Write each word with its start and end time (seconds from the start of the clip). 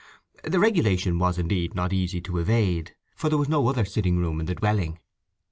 The 0.43 0.59
regulation 0.59 1.19
was, 1.19 1.37
indeed, 1.37 1.75
not 1.75 1.93
easy 1.93 2.21
to 2.21 2.39
evade, 2.39 2.95
for 3.15 3.29
there 3.29 3.37
was 3.37 3.49
no 3.49 3.67
other 3.67 3.85
sitting 3.85 4.17
room 4.17 4.39
in 4.39 4.47
the 4.47 4.55
dwelling. 4.55 4.97